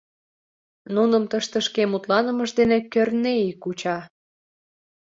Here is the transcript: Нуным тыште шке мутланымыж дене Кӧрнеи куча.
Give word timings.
Нуным 0.95 1.23
тыште 1.31 1.57
шке 1.67 1.83
мутланымыж 1.91 2.49
дене 2.59 2.77
Кӧрнеи 2.91 3.45
куча. 3.63 3.97